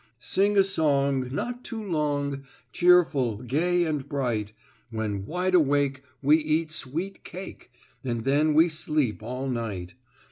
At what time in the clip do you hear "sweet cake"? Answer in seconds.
6.71-7.71